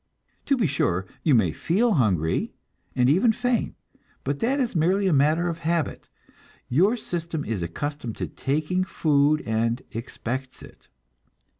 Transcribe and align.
To 0.47 0.57
be 0.57 0.65
sure, 0.65 1.05
you 1.21 1.35
may 1.35 1.51
feel 1.51 1.91
hungry, 1.93 2.55
and 2.95 3.07
even 3.07 3.31
faint, 3.31 3.75
but 4.23 4.39
that 4.39 4.59
is 4.59 4.75
merely 4.75 5.05
a 5.05 5.13
matter 5.13 5.47
of 5.47 5.59
habit; 5.59 6.09
your 6.69 6.97
system 6.97 7.45
is 7.45 7.61
accustomed 7.61 8.15
to 8.17 8.25
taking 8.27 8.83
food 8.83 9.43
and 9.45 9.83
expects 9.91 10.63
it. 10.63 10.87